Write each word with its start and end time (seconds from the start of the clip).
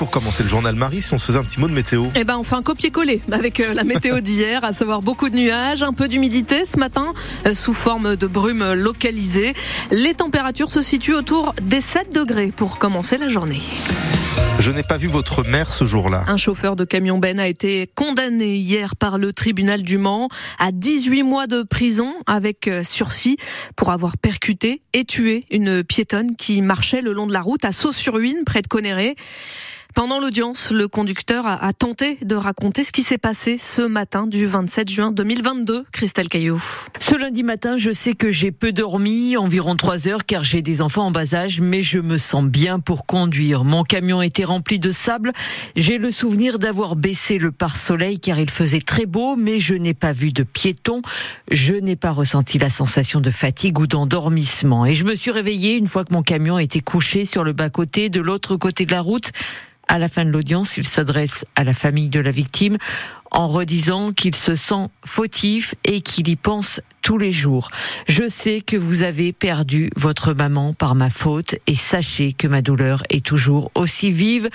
pour 0.00 0.10
commencer 0.10 0.42
le 0.42 0.48
journal 0.48 0.74
Marie 0.74 1.02
si 1.02 1.12
on 1.12 1.18
se 1.18 1.26
faisait 1.26 1.38
un 1.38 1.44
petit 1.44 1.60
mot 1.60 1.68
de 1.68 1.74
météo 1.74 2.06
Eh 2.14 2.24
ben, 2.24 2.38
on 2.38 2.42
fait 2.42 2.54
un 2.54 2.62
copier-coller 2.62 3.20
avec 3.30 3.60
euh, 3.60 3.74
la 3.74 3.84
météo 3.84 4.20
d'hier, 4.20 4.64
à 4.64 4.72
savoir 4.72 5.02
beaucoup 5.02 5.28
de 5.28 5.36
nuages, 5.36 5.82
un 5.82 5.92
peu 5.92 6.08
d'humidité 6.08 6.64
ce 6.64 6.78
matin, 6.78 7.12
euh, 7.46 7.52
sous 7.52 7.74
forme 7.74 8.16
de 8.16 8.26
brume 8.26 8.72
localisée. 8.72 9.52
Les 9.90 10.14
températures 10.14 10.70
se 10.70 10.80
situent 10.80 11.12
autour 11.12 11.52
des 11.60 11.82
7 11.82 12.14
degrés 12.14 12.46
pour 12.46 12.78
commencer 12.78 13.18
la 13.18 13.28
journée. 13.28 13.60
Je 14.58 14.70
n'ai 14.70 14.82
pas 14.82 14.96
vu 14.96 15.06
votre 15.06 15.42
mère 15.46 15.70
ce 15.70 15.84
jour-là. 15.84 16.24
Un 16.28 16.38
chauffeur 16.38 16.76
de 16.76 16.86
camion 16.86 17.18
Ben 17.18 17.38
a 17.38 17.46
été 17.46 17.90
condamné 17.94 18.56
hier 18.56 18.96
par 18.96 19.18
le 19.18 19.34
tribunal 19.34 19.82
du 19.82 19.98
Mans 19.98 20.30
à 20.58 20.72
18 20.72 21.24
mois 21.24 21.46
de 21.46 21.62
prison 21.62 22.14
avec 22.26 22.68
euh, 22.68 22.84
sursis 22.84 23.36
pour 23.76 23.90
avoir 23.90 24.16
percuté 24.16 24.80
et 24.94 25.04
tué 25.04 25.44
une 25.50 25.84
piétonne 25.84 26.36
qui 26.36 26.62
marchait 26.62 27.02
le 27.02 27.12
long 27.12 27.26
de 27.26 27.34
la 27.34 27.42
route 27.42 27.66
à 27.66 27.72
Saut-sur-Huine 27.72 28.44
près 28.46 28.62
de 28.62 28.66
Conéré. 28.66 29.14
Pendant 29.94 30.20
l'audience, 30.20 30.70
le 30.70 30.86
conducteur 30.86 31.46
a, 31.46 31.72
tenté 31.72 32.16
de 32.22 32.36
raconter 32.36 32.84
ce 32.84 32.92
qui 32.92 33.02
s'est 33.02 33.18
passé 33.18 33.58
ce 33.58 33.82
matin 33.82 34.28
du 34.28 34.46
27 34.46 34.88
juin 34.88 35.10
2022. 35.10 35.84
Christelle 35.90 36.28
Caillou. 36.28 36.62
Ce 37.00 37.16
lundi 37.16 37.42
matin, 37.42 37.76
je 37.76 37.90
sais 37.90 38.14
que 38.14 38.30
j'ai 38.30 38.52
peu 38.52 38.72
dormi, 38.72 39.36
environ 39.36 39.74
trois 39.74 40.06
heures, 40.06 40.24
car 40.24 40.44
j'ai 40.44 40.62
des 40.62 40.80
enfants 40.80 41.06
en 41.06 41.10
bas 41.10 41.34
âge, 41.34 41.60
mais 41.60 41.82
je 41.82 41.98
me 41.98 42.18
sens 42.18 42.44
bien 42.44 42.78
pour 42.78 43.04
conduire. 43.04 43.64
Mon 43.64 43.82
camion 43.82 44.22
était 44.22 44.44
rempli 44.44 44.78
de 44.78 44.92
sable. 44.92 45.32
J'ai 45.74 45.98
le 45.98 46.12
souvenir 46.12 46.60
d'avoir 46.60 46.94
baissé 46.94 47.38
le 47.38 47.50
pare-soleil 47.50 48.20
car 48.20 48.38
il 48.38 48.50
faisait 48.50 48.80
très 48.80 49.06
beau, 49.06 49.34
mais 49.34 49.58
je 49.58 49.74
n'ai 49.74 49.94
pas 49.94 50.12
vu 50.12 50.32
de 50.32 50.44
piétons. 50.44 51.02
Je 51.50 51.74
n'ai 51.74 51.96
pas 51.96 52.12
ressenti 52.12 52.58
la 52.58 52.70
sensation 52.70 53.20
de 53.20 53.30
fatigue 53.30 53.78
ou 53.80 53.88
d'endormissement. 53.88 54.86
Et 54.86 54.94
je 54.94 55.04
me 55.04 55.16
suis 55.16 55.32
réveillée 55.32 55.76
une 55.76 55.88
fois 55.88 56.04
que 56.04 56.12
mon 56.14 56.22
camion 56.22 56.58
était 56.58 56.80
couché 56.80 57.24
sur 57.24 57.42
le 57.42 57.52
bas-côté, 57.52 58.08
de 58.08 58.20
l'autre 58.20 58.56
côté 58.56 58.86
de 58.86 58.92
la 58.92 59.00
route. 59.00 59.32
À 59.90 59.98
la 59.98 60.06
fin 60.06 60.24
de 60.24 60.30
l'audience, 60.30 60.76
il 60.76 60.86
s'adresse 60.86 61.44
à 61.56 61.64
la 61.64 61.72
famille 61.72 62.10
de 62.10 62.20
la 62.20 62.30
victime 62.30 62.78
en 63.32 63.48
redisant 63.48 64.12
qu'il 64.12 64.36
se 64.36 64.54
sent 64.54 64.86
fautif 65.04 65.74
et 65.82 66.00
qu'il 66.00 66.28
y 66.28 66.36
pense 66.36 66.80
tous 67.02 67.18
les 67.18 67.32
jours. 67.32 67.70
Je 68.06 68.28
sais 68.28 68.60
que 68.60 68.76
vous 68.76 69.02
avez 69.02 69.32
perdu 69.32 69.90
votre 69.96 70.32
maman 70.32 70.74
par 70.74 70.94
ma 70.94 71.10
faute 71.10 71.56
et 71.66 71.74
sachez 71.74 72.32
que 72.32 72.46
ma 72.46 72.62
douleur 72.62 73.02
est 73.10 73.26
toujours 73.26 73.72
aussi 73.74 74.12
vive 74.12 74.48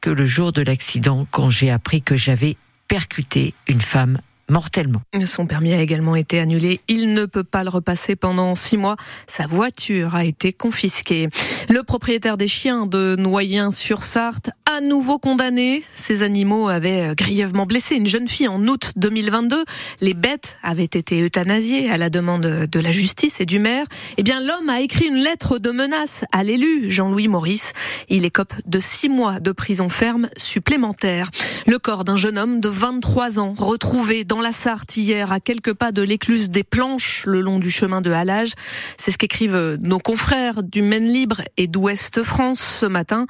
que 0.00 0.10
le 0.10 0.26
jour 0.26 0.50
de 0.50 0.62
l'accident 0.62 1.24
quand 1.30 1.50
j'ai 1.50 1.70
appris 1.70 2.02
que 2.02 2.16
j'avais 2.16 2.56
percuté 2.88 3.54
une 3.68 3.82
femme 3.82 4.18
mortellement. 4.50 5.00
Son 5.24 5.46
permis 5.46 5.72
a 5.72 5.80
également 5.80 6.16
été 6.16 6.38
annulé. 6.40 6.80
Il 6.88 7.14
ne 7.14 7.24
peut 7.24 7.44
pas 7.44 7.62
le 7.62 7.70
repasser 7.70 8.16
pendant 8.16 8.54
six 8.54 8.76
mois. 8.76 8.96
Sa 9.26 9.46
voiture 9.46 10.14
a 10.14 10.24
été 10.24 10.52
confisquée. 10.52 11.28
Le 11.68 11.82
propriétaire 11.82 12.36
des 12.36 12.48
chiens 12.48 12.86
de 12.86 13.16
Noyen-sur-Sarthe, 13.18 14.50
à 14.76 14.80
nouveau 14.80 15.18
condamné. 15.18 15.82
Ces 15.94 16.22
animaux 16.22 16.68
avaient 16.68 17.14
grièvement 17.16 17.66
blessé 17.66 17.96
une 17.96 18.06
jeune 18.06 18.28
fille 18.28 18.46
en 18.46 18.64
août 18.68 18.92
2022. 18.96 19.64
Les 20.00 20.14
bêtes 20.14 20.58
avaient 20.62 20.84
été 20.84 21.20
euthanasiées 21.20 21.90
à 21.90 21.96
la 21.96 22.08
demande 22.08 22.42
de 22.66 22.80
la 22.80 22.92
justice 22.92 23.40
et 23.40 23.46
du 23.46 23.58
maire. 23.58 23.84
Eh 24.16 24.22
bien, 24.22 24.40
l'homme 24.40 24.68
a 24.68 24.80
écrit 24.80 25.06
une 25.06 25.16
lettre 25.16 25.58
de 25.58 25.70
menace 25.70 26.24
à 26.30 26.44
l'élu 26.44 26.90
Jean-Louis 26.90 27.26
Maurice. 27.26 27.72
Il 28.08 28.24
écope 28.24 28.54
de 28.64 28.78
six 28.78 29.08
mois 29.08 29.40
de 29.40 29.50
prison 29.50 29.88
ferme 29.88 30.28
supplémentaire. 30.36 31.30
Le 31.66 31.78
corps 31.78 32.04
d'un 32.04 32.16
jeune 32.16 32.38
homme 32.38 32.60
de 32.60 32.68
23 32.68 33.40
ans 33.40 33.54
retrouvé 33.58 34.24
dans 34.24 34.40
la 34.40 34.52
Sarthe 34.52 34.96
hier, 34.96 35.32
à 35.32 35.40
quelques 35.40 35.74
pas 35.74 35.90
de 35.90 36.02
l'écluse 36.02 36.50
des 36.50 36.64
Planches, 36.64 37.24
le 37.26 37.40
long 37.40 37.58
du 37.58 37.70
chemin 37.70 38.00
de 38.00 38.12
Halage. 38.12 38.52
C'est 38.96 39.10
ce 39.10 39.18
qu'écrivent 39.18 39.78
nos 39.80 39.98
confrères 39.98 40.62
du 40.62 40.82
Maine 40.82 41.08
Libre 41.08 41.42
et 41.56 41.66
d'Ouest 41.66 42.22
France 42.22 42.60
ce 42.60 42.86
matin. 42.86 43.26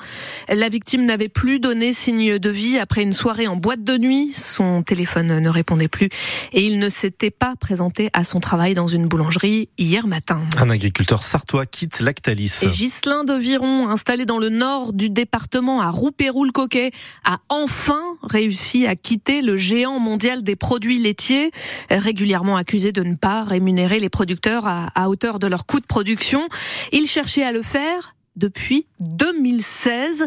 La 0.48 0.69
victime 0.69 1.06
n'avait 1.06 1.30
plus 1.31 1.61
donné 1.61 1.95
signe 1.95 2.39
de 2.39 2.50
vie 2.50 2.78
après 2.78 3.03
une 3.03 3.14
soirée 3.14 3.47
en 3.47 3.56
boîte 3.56 3.83
de 3.83 3.97
nuit. 3.97 4.33
Son 4.34 4.83
téléphone 4.83 5.38
ne 5.38 5.49
répondait 5.49 5.88
plus 5.88 6.10
et 6.53 6.62
il 6.62 6.78
ne 6.78 6.91
s'était 6.91 7.31
pas 7.31 7.54
présenté 7.56 8.10
à 8.12 8.25
son 8.25 8.41
travail 8.41 8.75
dans 8.75 8.87
une 8.87 9.09
boulangerie 9.09 9.71
hier 9.78 10.06
matin. 10.06 10.43
Un 10.59 10.69
agriculteur 10.69 11.22
sartois 11.22 11.65
quitte 11.65 12.00
Lactalis. 12.00 12.60
Et 12.62 12.69
Ghislain 12.69 13.25
de 13.25 13.34
Viron, 13.34 13.88
installé 13.88 14.27
dans 14.27 14.38
le 14.38 14.50
nord 14.50 14.93
du 14.93 15.09
département 15.09 15.81
à 15.81 15.91
Roupéroul-Coquet, 15.91 16.91
a 17.25 17.38
enfin 17.49 18.03
réussi 18.22 18.87
à 18.87 18.97
quitter 18.97 19.41
le 19.41 19.56
géant 19.56 19.99
mondial 19.99 20.43
des 20.43 20.56
produits 20.56 20.99
laitiers, 20.99 21.50
régulièrement 21.91 22.56
accusé 22.56 22.93
de 22.93 23.03
ne 23.03 23.15
pas 23.15 23.44
rémunérer 23.44 24.00
les 24.00 24.09
producteurs 24.09 24.66
à, 24.66 25.09
hauteur 25.09 25.38
de 25.38 25.47
leur 25.47 25.66
coût 25.66 25.81
de 25.81 25.87
production. 25.87 26.49
Il 26.93 27.06
cherchait 27.06 27.44
à 27.44 27.53
le 27.53 27.62
faire 27.62 28.15
depuis 28.36 28.86
2016. 29.00 30.26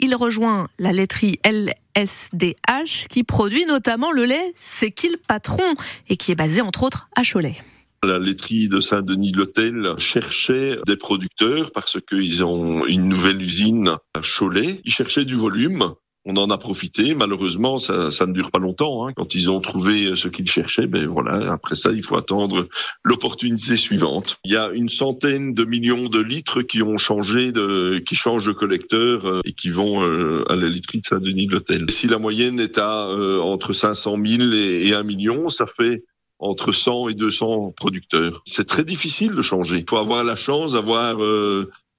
Il 0.00 0.14
rejoint 0.14 0.68
la 0.78 0.92
laiterie 0.92 1.38
LSDH 1.44 3.08
qui 3.08 3.24
produit 3.24 3.64
notamment 3.66 4.12
le 4.12 4.24
lait 4.24 4.52
C'est 4.56 4.90
qu'il 4.90 5.16
patron 5.18 5.74
et 6.08 6.16
qui 6.16 6.32
est 6.32 6.36
basé 6.36 6.60
entre 6.60 6.82
autres 6.82 7.08
à 7.16 7.22
Cholet. 7.22 7.56
La 8.04 8.18
laiterie 8.18 8.68
de 8.68 8.80
Saint-Denis-l'Hôtel 8.80 9.94
cherchait 9.96 10.78
des 10.86 10.96
producteurs 10.96 11.72
parce 11.72 11.98
qu'ils 12.06 12.44
ont 12.44 12.84
une 12.86 13.08
nouvelle 13.08 13.40
usine 13.40 13.96
à 14.12 14.20
Cholet. 14.20 14.82
Ils 14.84 14.92
cherchaient 14.92 15.24
du 15.24 15.36
volume 15.36 15.94
on 16.24 16.36
en 16.36 16.50
a 16.50 16.58
profité. 16.58 17.14
Malheureusement, 17.14 17.78
ça, 17.78 18.10
ça 18.10 18.26
ne 18.26 18.32
dure 18.32 18.50
pas 18.50 18.58
longtemps. 18.58 19.06
Hein. 19.06 19.12
Quand 19.14 19.34
ils 19.34 19.50
ont 19.50 19.60
trouvé 19.60 20.16
ce 20.16 20.28
qu'ils 20.28 20.50
cherchaient, 20.50 20.86
ben 20.86 21.06
voilà. 21.06 21.52
Après 21.52 21.74
ça, 21.74 21.90
il 21.92 22.02
faut 22.02 22.16
attendre 22.16 22.68
l'opportunité 23.02 23.76
suivante. 23.76 24.38
Il 24.44 24.52
y 24.52 24.56
a 24.56 24.70
une 24.70 24.88
centaine 24.88 25.52
de 25.52 25.64
millions 25.64 26.08
de 26.08 26.20
litres 26.20 26.62
qui 26.62 26.82
ont 26.82 26.98
changé 26.98 27.52
de, 27.52 27.98
qui 27.98 28.14
changent 28.14 28.46
de 28.46 28.52
collecteur 28.52 29.26
euh, 29.26 29.40
et 29.44 29.52
qui 29.52 29.70
vont 29.70 30.04
euh, 30.04 30.44
à 30.48 30.56
la 30.56 30.68
literie 30.68 31.00
de 31.00 31.06
Saint-Denis 31.06 31.46
de 31.46 31.52
l'Hôtel. 31.52 31.90
Si 31.90 32.06
la 32.06 32.18
moyenne 32.18 32.60
est 32.60 32.78
à 32.78 33.06
euh, 33.08 33.40
entre 33.40 33.72
500 33.72 34.16
000 34.16 34.52
et, 34.52 34.88
et 34.88 34.94
1 34.94 35.02
million, 35.02 35.48
ça 35.48 35.66
fait 35.76 36.04
entre 36.38 36.72
100 36.72 37.10
et 37.10 37.14
200 37.14 37.74
producteurs. 37.76 38.42
C'est 38.44 38.66
très 38.66 38.84
difficile 38.84 39.32
de 39.32 39.42
changer. 39.42 39.78
Il 39.78 39.84
faut 39.88 39.96
avoir 39.96 40.24
la 40.24 40.36
chance 40.36 40.72
d'avoir 40.72 41.18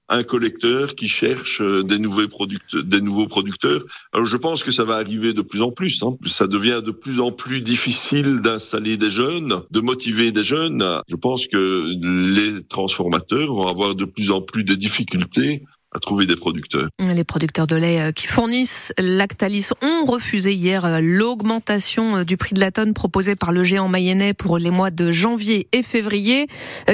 un 0.08 0.22
collecteur 0.22 0.94
qui 0.94 1.08
cherche 1.08 1.60
euh, 1.60 1.82
des 1.82 1.98
nouveaux 1.98 2.28
producteurs. 3.26 3.82
Alors 4.12 4.26
je 4.26 4.36
pense 4.36 4.62
que 4.62 4.70
ça 4.70 4.84
va 4.84 4.94
arriver 4.94 5.32
de 5.32 5.42
plus 5.42 5.62
en 5.62 5.72
plus. 5.72 6.02
Hein. 6.02 6.16
Ça 6.26 6.46
devient 6.46 6.80
de 6.84 6.92
plus 6.92 7.20
en 7.20 7.32
plus 7.32 7.60
difficile 7.60 8.40
d'installer 8.40 8.96
des 8.96 9.10
jeunes, 9.10 9.62
de 9.70 9.80
motiver 9.80 10.32
des 10.32 10.44
jeunes. 10.44 10.84
Je 11.08 11.16
pense 11.16 11.46
que 11.46 11.84
les 12.32 12.62
transformateurs 12.64 13.52
vont 13.52 13.66
avoir 13.66 13.94
de 13.94 14.04
plus 14.04 14.30
en 14.30 14.40
plus 14.40 14.64
de 14.64 14.74
difficultés 14.74 15.64
trouver 15.98 16.26
des 16.26 16.36
producteurs. 16.36 16.88
Les 16.98 17.24
producteurs 17.24 17.66
de 17.66 17.76
lait 17.76 18.00
euh, 18.00 18.12
qui 18.12 18.26
fournissent 18.26 18.92
Lactalis 18.98 19.70
ont 19.82 20.04
refusé 20.04 20.52
hier 20.52 20.84
euh, 20.84 21.00
l'augmentation 21.00 22.18
euh, 22.18 22.24
du 22.24 22.36
prix 22.36 22.54
de 22.54 22.60
la 22.60 22.70
tonne 22.70 22.94
proposée 22.94 23.36
par 23.36 23.52
le 23.52 23.64
géant 23.64 23.88
mayennais 23.88 24.34
pour 24.34 24.58
les 24.58 24.70
mois 24.70 24.90
de 24.90 25.10
janvier 25.10 25.68
et 25.72 25.82
février. 25.82 26.46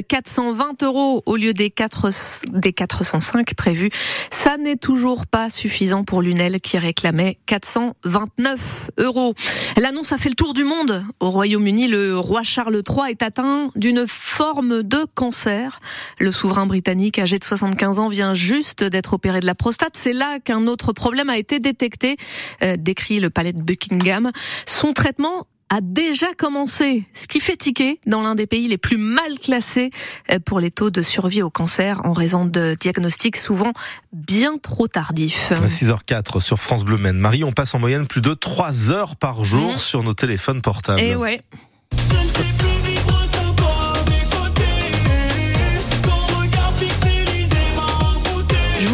420 0.09 0.83
euros 0.83 1.23
au 1.27 1.37
lieu 1.37 1.53
des, 1.53 1.71
4, 1.71 2.11
des 2.53 2.73
405 2.73 3.55
prévus. 3.55 3.91
Ça 4.31 4.57
n'est 4.57 4.77
toujours 4.77 5.27
pas 5.27 5.51
suffisant 5.51 6.05
pour 6.05 6.23
Lunel 6.23 6.61
qui 6.61 6.79
réclamait 6.79 7.39
429 7.47 8.91
euros. 8.99 9.35
L'annonce 9.77 10.13
a 10.13 10.19
fait 10.19 10.29
le 10.29 10.35
tour 10.35 10.55
du 10.55 10.65
monde. 10.65 11.05
Au 11.21 11.31
Royaume-Uni, 11.31 11.89
le 11.89 12.19
roi 12.19 12.43
Charles 12.43 12.83
III 12.89 13.11
est 13.11 13.23
atteint 13.23 13.71
d'une 13.77 14.07
forme 14.07 14.83
de 14.83 15.07
cancer. 15.15 15.81
Le 16.19 16.33
souverain 16.33 16.67
britannique 16.67 17.19
âgé 17.19 17.39
de 17.39 17.45
75 17.45 17.99
ans 17.99 18.09
vient 18.09 18.35
juste 18.35 18.85
d'être 18.93 19.15
opéré 19.15 19.41
de 19.41 19.47
la 19.47 19.55
prostate. 19.55 19.97
C'est 19.97 20.13
là 20.13 20.39
qu'un 20.39 20.67
autre 20.69 20.93
problème 20.93 21.29
a 21.29 21.39
été 21.39 21.59
détecté, 21.59 22.17
euh, 22.63 22.77
décrit 22.79 23.19
le 23.19 23.31
palais 23.31 23.53
de 23.53 23.63
Buckingham. 23.63 24.31
Son 24.67 24.93
traitement 24.93 25.47
a 25.73 25.81
déjà 25.81 26.35
commencé, 26.35 27.05
ce 27.15 27.27
qui 27.27 27.41
fait 27.41 27.57
tiquer 27.57 27.99
dans 28.07 28.21
l'un 28.21 28.35
des 28.35 28.47
pays 28.47 28.69
les 28.69 28.77
plus 28.77 28.99
mal 28.99 29.39
classés 29.43 29.91
euh, 30.31 30.39
pour 30.39 30.61
les 30.61 30.71
taux 30.71 30.91
de 30.91 31.01
survie 31.01 31.41
au 31.41 31.49
cancer 31.49 32.03
en 32.05 32.13
raison 32.13 32.45
de 32.45 32.77
diagnostics 32.79 33.39
souvent 33.39 33.73
bien 34.13 34.59
trop 34.59 34.87
tardifs. 34.87 35.51
6h04 35.51 36.41
sur 36.41 36.61
France 36.61 36.85
Bleu 36.85 36.99
Maine. 36.99 37.17
Marie, 37.17 37.43
on 37.43 37.53
passe 37.53 37.75
en 37.75 37.79
moyenne 37.79 38.07
plus 38.07 38.21
de 38.21 38.35
3 38.35 38.91
heures 38.91 39.17
par 39.17 39.45
jour 39.45 39.73
mmh. 39.73 39.79
sur 39.79 40.03
nos 40.03 40.13
téléphones 40.13 40.61
portables. 40.61 41.01
Et 41.01 41.17
ouais. 41.17 41.41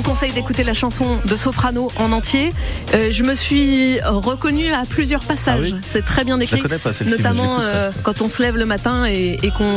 Conseille 0.08 0.32
d'écouter 0.32 0.64
la 0.64 0.72
chanson 0.72 1.18
de 1.26 1.36
Soprano 1.36 1.92
en 1.96 2.12
entier. 2.12 2.48
Euh, 2.94 3.12
je 3.12 3.22
me 3.24 3.34
suis 3.34 4.00
reconnue 4.00 4.72
à 4.72 4.86
plusieurs 4.86 5.22
passages. 5.22 5.74
Ah 5.74 5.80
c'est 5.82 6.02
très 6.02 6.24
bien 6.24 6.40
écrit, 6.40 6.62
notamment 7.06 7.60
euh, 7.60 7.90
quand 8.04 8.22
on 8.22 8.30
se 8.30 8.42
lève 8.42 8.56
le 8.56 8.64
matin 8.64 9.04
et, 9.04 9.38
qu'on 9.54 9.74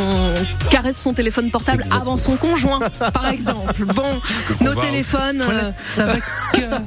caresse 0.70 0.98
son 0.98 1.14
téléphone 1.14 1.52
portable 1.52 1.84
avant 1.92 2.16
son 2.16 2.38
conjoint, 2.38 2.80
par 3.14 3.28
exemple. 3.28 3.84
Bon, 3.94 4.22
nos 4.62 4.74
téléphones 4.76 5.44
euh, 5.98 6.16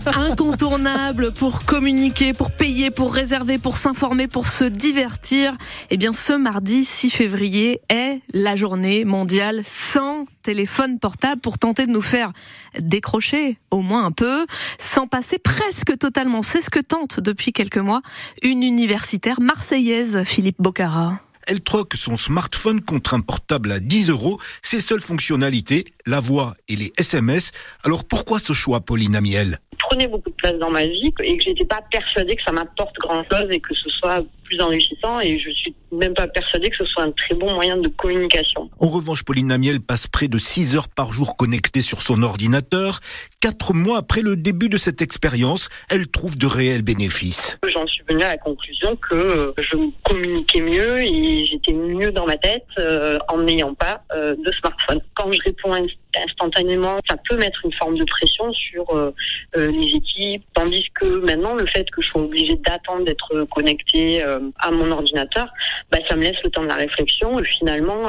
incontournables 0.06 1.30
pour 1.32 1.66
communiquer, 1.66 2.32
pour 2.32 2.50
payer, 2.50 2.90
pour 2.90 3.12
réserver, 3.12 3.58
pour 3.58 3.76
s'informer, 3.76 4.26
pour 4.26 4.48
se 4.48 4.64
divertir. 4.64 5.52
Eh 5.90 5.98
bien, 5.98 6.14
ce 6.14 6.32
mardi 6.32 6.82
6 6.82 7.10
février 7.10 7.82
est 7.90 8.22
la 8.32 8.56
journée 8.56 9.04
mondiale 9.04 9.60
sans 9.66 10.24
téléphone 10.44 11.00
portable 11.00 11.40
pour 11.40 11.58
tenter 11.58 11.86
de 11.86 11.90
nous 11.90 12.02
faire 12.02 12.32
décrocher 12.78 13.58
au 13.72 13.82
moins 13.82 14.04
un 14.04 14.12
peu, 14.12 14.46
sans 14.78 15.08
passer 15.08 15.38
presque 15.38 15.98
totalement. 15.98 16.42
C'est 16.42 16.60
ce 16.60 16.70
que 16.70 16.78
tente 16.78 17.18
depuis 17.18 17.52
quelques 17.52 17.78
mois 17.78 18.02
une 18.42 18.62
universitaire 18.62 19.40
marseillaise, 19.40 20.22
Philippe 20.24 20.60
Bocara. 20.60 21.18
Elle 21.46 21.60
troque 21.60 21.94
son 21.94 22.16
smartphone 22.16 22.80
contre 22.80 23.14
un 23.14 23.20
portable 23.20 23.72
à 23.72 23.80
10 23.80 24.10
euros, 24.10 24.40
ses 24.62 24.80
seules 24.80 25.00
fonctionnalités, 25.00 25.84
la 26.06 26.20
voix 26.20 26.54
et 26.68 26.76
les 26.76 26.92
SMS. 26.98 27.52
Alors 27.84 28.04
pourquoi 28.04 28.38
ce 28.38 28.52
choix, 28.52 28.80
Pauline 28.80 29.16
Amiel? 29.16 29.58
Prenait 29.78 30.08
beaucoup 30.08 30.30
de 30.30 30.34
place 30.34 30.58
dans 30.58 30.70
ma 30.70 30.86
vie 30.86 31.12
et 31.22 31.36
que 31.36 31.42
j'étais 31.42 31.64
pas 31.64 31.82
persuadée 31.90 32.36
que 32.36 32.42
ça 32.42 32.52
m'apporte 32.52 32.96
grand 32.96 33.24
chose 33.30 33.50
et 33.50 33.60
que 33.60 33.74
ce 33.74 33.90
soit 33.90 34.24
plus 34.44 34.60
enrichissant 34.60 35.20
et 35.20 35.38
je 35.38 35.50
suis 35.50 35.74
même 35.92 36.14
pas 36.14 36.28
persuadée 36.28 36.70
que 36.70 36.76
ce 36.76 36.84
soit 36.84 37.02
un 37.02 37.12
très 37.12 37.34
bon 37.34 37.52
moyen 37.52 37.76
de 37.76 37.88
communication. 37.88 38.70
En 38.78 38.88
revanche, 38.88 39.24
Pauline 39.24 39.50
Amiel 39.52 39.80
passe 39.80 40.06
près 40.06 40.28
de 40.28 40.38
6 40.38 40.76
heures 40.76 40.88
par 40.88 41.12
jour 41.12 41.36
connectée 41.36 41.80
sur 41.80 42.02
son 42.02 42.22
ordinateur. 42.22 43.00
Quatre 43.40 43.74
mois 43.74 43.98
après 43.98 44.22
le 44.22 44.36
début 44.36 44.68
de 44.68 44.76
cette 44.76 45.02
expérience, 45.02 45.68
elle 45.90 46.08
trouve 46.08 46.36
de 46.36 46.46
réels 46.46 46.82
bénéfices. 46.82 47.58
J'en 47.66 47.86
suis 47.86 48.04
venue 48.08 48.22
à 48.22 48.28
la 48.28 48.38
conclusion 48.38 48.96
que 48.96 49.54
je 49.58 49.76
communiquais 50.04 50.60
mieux 50.60 51.02
et 51.02 51.46
j'étais 51.46 51.72
mieux 51.72 52.12
dans 52.12 52.26
ma 52.26 52.36
tête 52.36 52.66
euh, 52.78 53.18
en 53.28 53.38
n'ayant 53.38 53.74
pas 53.74 54.03
euh, 54.14 54.34
de 54.36 54.52
smartphone. 54.52 55.00
Quand 55.14 55.32
je 55.32 55.40
réponds 55.42 55.74
instantanément, 56.16 56.98
ça 57.08 57.16
peut 57.28 57.36
mettre 57.36 57.64
une 57.64 57.72
forme 57.72 57.96
de 57.96 58.04
pression 58.04 58.52
sur 58.52 58.88
euh, 58.94 59.12
les 59.54 59.96
équipes, 59.96 60.44
tandis 60.54 60.86
que 60.94 61.04
maintenant, 61.04 61.54
le 61.54 61.66
fait 61.66 61.88
que 61.90 62.00
je 62.00 62.08
sois 62.08 62.22
obligée 62.22 62.56
d'attendre 62.56 63.04
d'être 63.04 63.44
connectée 63.50 64.22
à 64.22 64.70
mon 64.70 64.90
ordinateur, 64.90 65.48
bah, 65.90 65.98
ça 66.08 66.16
me 66.16 66.22
laisse 66.22 66.40
le 66.44 66.50
temps 66.50 66.62
de 66.62 66.68
la 66.68 66.76
réflexion 66.76 67.38
et 67.40 67.44
finalement, 67.44 68.08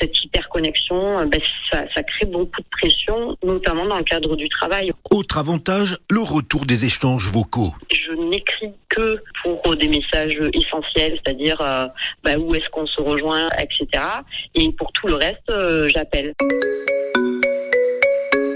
cette 0.00 0.24
hyperconnexion, 0.24 1.26
bah, 1.26 1.38
ça, 1.70 1.84
ça 1.94 2.02
crée 2.02 2.26
beaucoup 2.26 2.60
de 2.60 2.68
pression, 2.70 3.36
notamment 3.42 3.86
dans 3.86 3.98
le 3.98 4.04
cadre 4.04 4.36
du 4.36 4.48
travail. 4.48 4.92
Autre 5.10 5.38
avantage, 5.38 5.96
le 6.10 6.20
retour 6.20 6.66
des 6.66 6.84
échanges 6.84 7.28
vocaux. 7.28 7.74
Je 7.92 8.12
n'écris 8.12 8.72
que 8.88 9.22
pour 9.42 9.76
des 9.76 9.88
messages 9.88 10.40
essentiels, 10.52 11.18
c'est-à-dire 11.22 11.58
bah, 12.22 12.38
où 12.38 12.54
est-ce 12.54 12.68
qu'on 12.70 12.86
se 12.86 13.00
rejoint, 13.00 13.48
etc. 13.58 14.02
Et 14.54 14.70
pour 14.72 14.92
tout 14.92 15.06
le 15.06 15.14
reste, 15.14 15.45
j'appelle. 15.48 16.34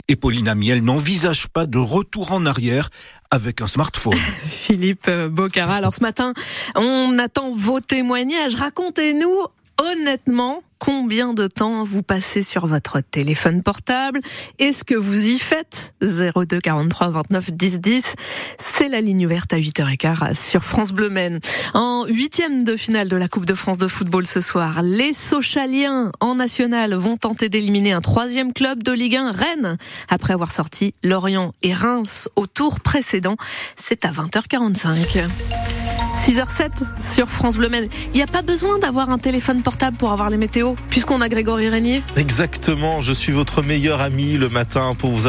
Et 0.09 0.17
Pauline 0.17 0.49
Amiel 0.49 0.83
n'envisage 0.83 1.47
pas 1.47 1.67
de 1.67 1.79
retour 1.79 2.33
en 2.33 2.45
arrière 2.45 2.91
avec 3.31 3.61
un 3.61 3.69
smartphone. 3.69 4.19
Philippe 4.47 5.09
Bocara. 5.09 5.77
Alors 5.77 5.95
ce 5.95 6.03
matin, 6.03 6.35
on 6.75 7.17
attend 7.19 7.53
vos 7.53 7.81
témoignages. 7.81 8.57
Racontez-nous 8.57 9.47
honnêtement 9.81 10.63
combien 10.79 11.35
de 11.35 11.47
temps 11.47 11.85
vous 11.85 12.03
passez 12.03 12.43
sur 12.43 12.67
votre 12.67 13.01
téléphone 13.01 13.63
portable? 13.63 14.21
Est-ce 14.59 14.85
que 14.85 14.95
vous 14.95 15.27
y 15.27 15.39
faites? 15.39 15.95
02 16.03 16.59
43 16.59 17.09
29 17.09 17.53
10 17.53 17.81
10 17.81 18.15
C'est 18.59 18.89
la 18.89 19.01
ligne 19.01 19.27
ouverte 19.27 19.53
à 19.53 19.59
8h15 19.59 20.35
sur 20.35 20.65
France 20.65 20.93
Bleu 20.93 21.11
Maine. 21.11 21.41
En 21.75 22.07
huitième 22.07 22.65
de 22.65 22.77
finale 22.77 23.09
de 23.09 23.17
la 23.17 23.29
Coupe 23.29 23.47
de 23.47 23.55
France 23.55 23.79
de 23.79 23.89
football 23.89 24.27
ce 24.27 24.41
soir, 24.41 24.81
les 24.83 25.13
Sochaliens 25.13 26.13
en 26.21 26.35
national 26.35 26.95
vont 26.95 27.17
tenter 27.17 27.49
d'éliminer 27.49 27.93
un 27.93 28.01
troisième 28.01 28.53
club 28.53 28.83
de 28.83 28.93
Ligue 28.93 29.17
1, 29.17 29.33
Rennes, 29.33 29.77
après 30.09 30.33
avoir 30.33 30.53
sorti 30.53 30.95
Lorient 31.03 31.53
et 31.63 31.75
Reims 31.75 32.29
au 32.37 32.47
tour 32.47 32.81
précédent. 32.81 33.37
C'est 33.77 34.05
à 34.05 34.13
20h45. 34.13 35.80
6h07 36.17 36.71
sur 37.01 37.29
France 37.29 37.57
Bleu 37.57 37.69
Maine. 37.69 37.89
Il 38.13 38.17
n'y 38.17 38.23
a 38.23 38.27
pas 38.27 38.43
besoin 38.43 38.79
d'avoir 38.79 39.11
un 39.11 39.19
téléphone 39.19 39.63
portable 39.63 39.97
pour 39.97 40.11
avoir 40.11 40.31
les 40.31 40.37
météos, 40.37 40.77
puisqu'on 40.89 41.21
a 41.21 41.29
Grégory 41.29 41.69
Régnier. 41.69 42.03
Exactement, 42.17 43.01
je 43.01 43.13
suis 43.13 43.33
votre 43.33 43.63
meilleur 43.63 44.01
ami 44.01 44.37
le 44.37 44.49
matin 44.49 44.95
pour 44.99 45.11
vous 45.11 45.27